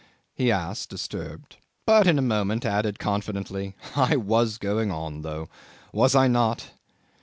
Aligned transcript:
he 0.33 0.51
asked, 0.51 0.89
disturbed; 0.89 1.57
but 1.85 2.07
in 2.07 2.17
a 2.17 2.23
moment 2.23 2.65
added 2.65 2.97
confidently, 2.97 3.75
"I 3.95 4.15
was 4.15 4.57
going 4.57 4.89
on 4.89 5.21
though. 5.21 5.47
Was 5.93 6.15
I 6.15 6.27
not?" 6.27 6.71